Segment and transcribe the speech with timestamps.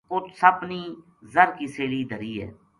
[0.13, 0.83] اُت سپ نیہہ
[1.33, 2.49] ذر کی سیلی دھری ہے